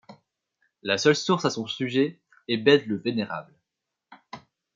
La 0.81 0.97
seule 0.97 1.15
source 1.15 1.45
à 1.45 1.51
son 1.51 1.67
sujet 1.67 2.19
est 2.47 2.57
Bède 2.57 2.87
le 2.87 2.95
Vénérable. 2.97 3.53